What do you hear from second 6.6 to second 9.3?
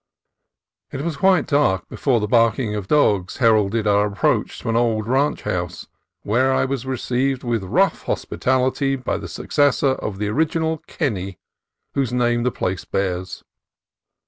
was received with rough hospitality by the